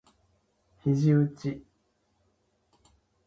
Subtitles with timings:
[0.83, 1.63] 肘うち